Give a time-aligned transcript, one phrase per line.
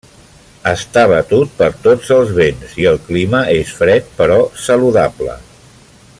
[0.69, 5.37] Està batut per tots els vents, i el clima és fred però saludable.